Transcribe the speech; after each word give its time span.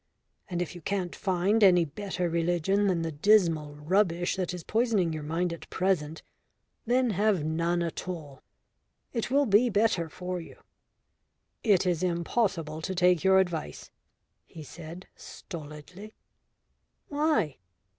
And 0.49 0.63
if 0.63 0.73
you 0.73 0.81
can't 0.81 1.15
find 1.15 1.63
any 1.63 1.85
better 1.85 2.27
religion 2.27 2.87
than 2.87 3.03
the 3.03 3.11
dismal 3.11 3.75
rubbish 3.75 4.35
that 4.35 4.51
is 4.51 4.63
poisoning 4.63 5.13
your 5.13 5.21
mind 5.21 5.53
at 5.53 5.69
present, 5.69 6.23
then 6.87 7.11
have 7.11 7.43
none 7.43 7.83
at 7.83 8.07
all. 8.07 8.41
It 9.13 9.29
will 9.29 9.45
be 9.45 9.69
better 9.69 10.09
for 10.09 10.41
you." 10.41 10.55
"It 11.63 11.85
is 11.85 12.01
impossible 12.01 12.81
to 12.81 12.95
take 12.95 13.23
your 13.23 13.37
advice," 13.37 13.91
he 14.47 14.63
said 14.63 15.05
stolidly. 15.15 16.15
"Why?" 17.09 17.57